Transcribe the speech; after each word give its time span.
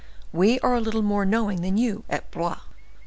we 0.33 0.59
are 0.61 0.73
a 0.73 0.81
little 0.81 1.03
more 1.03 1.25
knowing 1.27 1.61
than 1.61 1.77
you, 1.77 2.03
at 2.09 2.31
Blois." 2.31 2.57